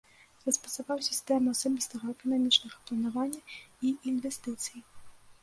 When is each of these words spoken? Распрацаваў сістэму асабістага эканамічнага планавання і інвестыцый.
Распрацаваў 0.45 1.03
сістэму 1.07 1.53
асабістага 1.57 2.05
эканамічнага 2.15 2.77
планавання 2.89 3.41
і 3.85 3.95
інвестыцый. 4.15 4.79